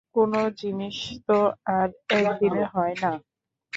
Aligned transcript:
কোন 0.15 0.31
জিনিষ 0.59 0.97
তো 1.27 1.37
আর 1.71 1.87
একদিনে 2.19 2.63
হয় 2.73 2.95
না। 3.03 3.11